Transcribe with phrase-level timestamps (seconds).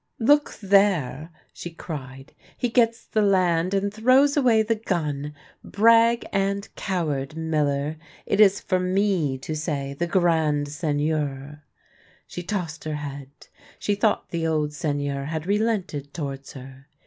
[0.33, 5.35] "Look there!" she cried:" he gets the land, and throws away the gun!
[5.63, 7.97] Brag and coward, miller!
[8.25, 11.61] It is for me to say' the grand Seigneur!'"
[12.27, 13.29] She tossed her head:
[13.77, 16.87] she thought the old Seigneur had relented towards her.